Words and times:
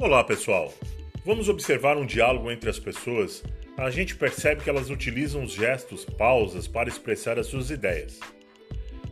Olá, 0.00 0.24
pessoal. 0.24 0.72
Vamos 1.26 1.50
observar 1.50 1.98
um 1.98 2.06
diálogo 2.06 2.50
entre 2.50 2.70
as 2.70 2.78
pessoas. 2.78 3.44
A 3.76 3.90
gente 3.90 4.16
percebe 4.16 4.62
que 4.62 4.70
elas 4.70 4.88
utilizam 4.88 5.42
os 5.42 5.52
gestos, 5.52 6.06
pausas 6.06 6.66
para 6.66 6.88
expressar 6.88 7.38
as 7.38 7.48
suas 7.48 7.68
ideias. 7.70 8.18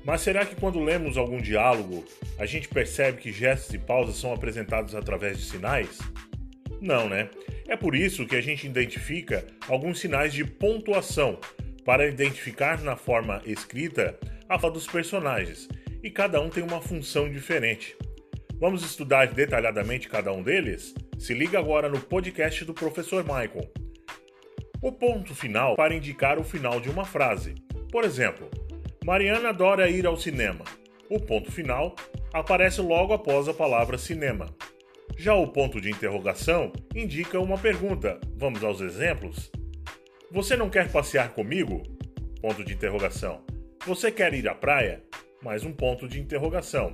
Mas 0.03 0.23
será 0.23 0.47
que 0.47 0.57
quando 0.57 0.83
lemos 0.83 1.19
algum 1.19 1.43
diálogo, 1.43 2.07
a 2.39 2.47
gente 2.47 2.69
percebe 2.69 3.21
que 3.21 3.31
gestos 3.31 3.75
e 3.75 3.79
pausas 3.79 4.17
são 4.17 4.33
apresentados 4.33 4.95
através 4.95 5.37
de 5.37 5.45
sinais? 5.45 5.99
Não, 6.81 7.07
né? 7.07 7.29
É 7.67 7.77
por 7.77 7.95
isso 7.95 8.27
que 8.27 8.37
a 8.37 8.41
gente 8.41 8.67
identifica 8.67 9.45
alguns 9.69 10.01
sinais 10.01 10.33
de 10.33 10.43
pontuação 10.43 11.39
para 11.85 12.09
identificar 12.09 12.81
na 12.81 12.97
forma 12.97 13.43
escrita 13.45 14.19
a 14.49 14.59
fala 14.59 14.73
dos 14.73 14.87
personagens, 14.87 15.69
e 16.03 16.11
cada 16.11 16.41
um 16.41 16.49
tem 16.49 16.63
uma 16.63 16.81
função 16.81 17.31
diferente. 17.31 17.95
Vamos 18.61 18.83
estudar 18.83 19.29
detalhadamente 19.29 20.09
cada 20.09 20.33
um 20.33 20.43
deles? 20.43 20.93
Se 21.17 21.33
liga 21.33 21.61
agora 21.61 21.89
no 21.89 22.01
podcast 22.01 22.65
do 22.65 22.75
professor 22.75 23.23
Michael. 23.23 23.71
O 24.83 24.91
ponto 24.91 25.33
final 25.33 25.77
para 25.77 25.95
indicar 25.95 26.41
o 26.41 26.45
final 26.45 26.81
de 26.81 26.91
uma 26.91 27.05
frase. 27.05 27.55
Por 27.93 28.03
exemplo, 28.03 28.51
Mariana 29.05 29.51
adora 29.51 29.89
ir 29.89 30.05
ao 30.09 30.17
cinema. 30.17 30.65
O 31.09 31.21
ponto 31.21 31.53
final 31.53 31.95
aparece 32.33 32.81
logo 32.81 33.13
após 33.13 33.47
a 33.47 33.55
palavra 33.55 33.97
cinema. 33.97 34.47
Já 35.17 35.35
o 35.35 35.47
ponto 35.47 35.81
de 35.81 35.91
interrogação 35.91 36.73
indica 36.93 37.39
uma 37.39 37.59
pergunta. 37.59 38.19
Vamos 38.35 38.65
aos 38.65 38.81
exemplos? 38.81 39.53
Você 40.33 40.57
não 40.57 40.69
quer 40.69 40.91
passear 40.91 41.29
comigo? 41.33 41.85
Ponto 42.43 42.65
de 42.65 42.75
interrogação. 42.75 43.41
Você 43.87 44.11
quer 44.11 44.35
ir 44.35 44.49
à 44.49 44.55
praia? 44.55 45.01
Mais 45.45 45.63
um 45.63 45.73
ponto 45.73 46.09
de 46.09 46.21
interrogação. 46.21 46.93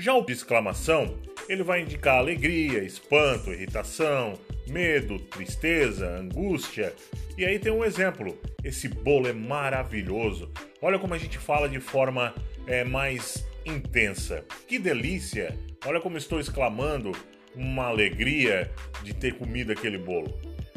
Já 0.00 0.14
o 0.14 0.24
de 0.24 0.32
exclamação, 0.32 1.18
ele 1.48 1.64
vai 1.64 1.82
indicar 1.82 2.18
alegria, 2.18 2.84
espanto, 2.84 3.52
irritação, 3.52 4.34
medo, 4.68 5.18
tristeza, 5.18 6.08
angústia. 6.08 6.94
E 7.36 7.44
aí 7.44 7.58
tem 7.58 7.72
um 7.72 7.84
exemplo. 7.84 8.38
Esse 8.62 8.86
bolo 8.86 9.26
é 9.26 9.32
maravilhoso. 9.32 10.52
Olha 10.80 11.00
como 11.00 11.14
a 11.14 11.18
gente 11.18 11.36
fala 11.36 11.68
de 11.68 11.80
forma 11.80 12.32
é, 12.64 12.84
mais 12.84 13.44
intensa. 13.66 14.44
Que 14.68 14.78
delícia! 14.78 15.58
Olha 15.84 16.00
como 16.00 16.16
estou 16.16 16.38
exclamando 16.38 17.10
uma 17.52 17.86
alegria 17.86 18.70
de 19.02 19.12
ter 19.12 19.34
comido 19.34 19.72
aquele 19.72 19.98
bolo. 19.98 20.32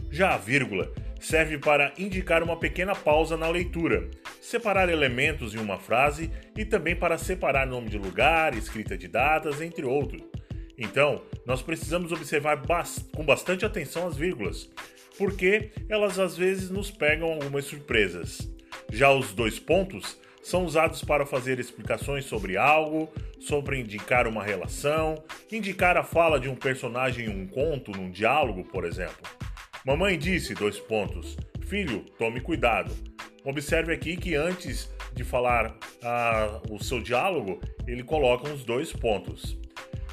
Já 0.10 0.34
a 0.34 0.38
vírgula 0.38 0.92
serve 1.20 1.60
para 1.60 1.94
indicar 1.96 2.42
uma 2.42 2.58
pequena 2.58 2.96
pausa 2.96 3.38
na 3.38 3.48
leitura, 3.48 4.10
separar 4.52 4.90
elementos 4.90 5.56
em 5.56 5.60
uma 5.60 5.80
frase 5.80 6.30
e 6.58 6.66
também 6.66 6.94
para 6.94 7.18
separar 7.18 7.66
nome 7.66 7.90
de 7.90 7.98
lugar, 7.98 8.54
escrita 8.54 8.98
de 8.98 9.08
datas, 9.08 9.62
entre 9.62 9.86
outros. 9.86 10.22
Então, 10.78 11.24
nós 11.46 11.62
precisamos 11.62 12.12
observar 12.12 12.62
com 13.16 13.24
bastante 13.24 13.66
atenção 13.66 14.08
as 14.08 14.18
vírgulas, 14.18 14.70
porque 15.18 15.72
elas 15.88 16.20
às 16.20 16.36
vezes 16.36 16.70
nos 16.70 16.92
pegam 16.92 17.32
algumas 17.32 17.66
surpresas. 17.66 18.52
Já 18.92 19.10
os 19.12 19.34
dois 19.34 19.58
pontos 19.58 20.20
são 20.44 20.66
usados 20.66 21.04
para 21.04 21.26
fazer 21.26 21.60
explicações 21.60 22.26
sobre 22.26 22.58
algo, 22.58 23.10
sobre 23.40 23.80
indicar 23.80 24.28
uma 24.28 24.44
relação, 24.44 25.24
indicar 25.52 25.96
a 25.96 26.04
fala 26.04 26.40
de 26.40 26.50
um 26.50 26.56
personagem 26.56 27.28
em 27.28 27.30
um 27.30 27.48
conto, 27.48 27.92
num 27.92 28.12
diálogo, 28.12 28.66
por 28.66 28.84
exemplo. 28.84 29.30
Mamãe 29.86 30.18
disse: 30.18 30.54
dois 30.54 30.80
pontos. 30.80 31.38
Filho, 31.68 32.02
tome 32.18 32.42
cuidado. 32.42 33.11
Observe 33.44 33.94
aqui 33.94 34.16
que 34.16 34.36
antes 34.36 34.90
de 35.14 35.24
falar 35.24 35.76
ah, 36.04 36.62
o 36.70 36.84
seu 36.84 37.02
diálogo, 37.02 37.60
ele 37.88 38.04
coloca 38.04 38.48
uns 38.48 38.64
dois 38.64 38.94
pontos. 38.94 39.58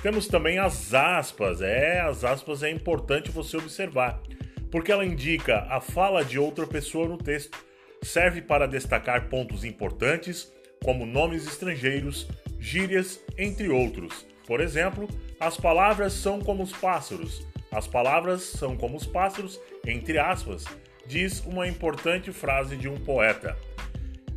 Temos 0.02 0.26
também 0.26 0.58
as 0.58 0.94
aspas. 0.94 1.60
É, 1.60 2.00
as 2.00 2.24
aspas 2.24 2.62
é 2.62 2.70
importante 2.70 3.30
você 3.30 3.56
observar, 3.56 4.22
porque 4.70 4.92
ela 4.92 5.04
indica 5.04 5.66
a 5.68 5.80
fala 5.80 6.24
de 6.24 6.38
outra 6.38 6.66
pessoa 6.66 7.08
no 7.08 7.18
texto. 7.18 7.58
Serve 8.02 8.40
para 8.40 8.66
destacar 8.66 9.28
pontos 9.28 9.64
importantes, 9.64 10.52
como 10.82 11.04
nomes 11.04 11.46
estrangeiros, 11.46 12.28
gírias, 12.60 13.20
entre 13.36 13.68
outros. 13.68 14.26
Por 14.46 14.60
exemplo, 14.60 15.08
as 15.38 15.56
palavras 15.56 16.12
são 16.12 16.40
como 16.40 16.62
os 16.62 16.72
pássaros, 16.72 17.46
as 17.70 17.86
palavras 17.86 18.42
são 18.42 18.76
como 18.76 18.96
os 18.96 19.06
pássaros, 19.06 19.60
entre 19.84 20.18
aspas, 20.18 20.64
diz 21.08 21.40
uma 21.46 21.66
importante 21.66 22.30
frase 22.30 22.76
de 22.76 22.86
um 22.86 22.98
poeta. 22.98 23.56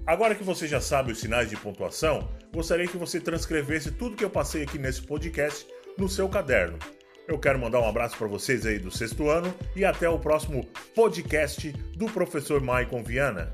Agora 0.08 0.34
que 0.34 0.44
você 0.44 0.68
já 0.68 0.80
sabe 0.80 1.12
os 1.12 1.20
sinais 1.20 1.50
de 1.50 1.58
pontuação, 1.58 2.30
gostaria 2.54 2.88
que 2.88 2.98
você 2.98 3.20
transcrevesse 3.20 3.92
tudo 3.92 4.16
que 4.16 4.24
eu 4.24 4.30
passei 4.30 4.64
aqui 4.64 4.80
nesse 4.80 5.02
podcast 5.02 5.68
no 5.98 6.08
seu 6.08 6.30
caderno. 6.30 6.80
Eu 7.28 7.38
quero 7.38 7.60
mandar 7.60 7.82
um 7.82 7.88
abraço 7.88 8.18
para 8.18 8.28
vocês 8.28 8.66
aí 8.66 8.80
do 8.80 8.90
sexto 8.90 9.30
ano 9.30 9.54
e 9.76 9.86
até 9.86 10.10
o 10.10 10.18
próximo 10.18 10.66
podcast 10.96 11.72
do 11.96 12.06
professor 12.06 12.62
Maicon 12.62 13.04
Viana. 13.04 13.54